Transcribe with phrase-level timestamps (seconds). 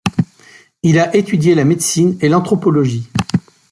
[0.81, 3.07] Il a étudié la médecine et l'anthropologie.